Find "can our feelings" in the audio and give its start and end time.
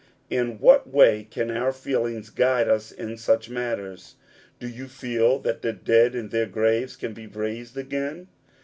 1.29-2.31